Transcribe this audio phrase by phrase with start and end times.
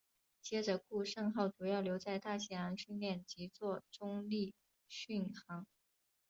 [0.41, 4.55] 接着顾盛号主要留在大西洋训练及作中立
[4.87, 5.67] 巡航。